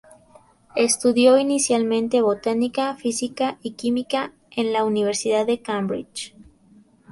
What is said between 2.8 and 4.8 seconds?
física y química en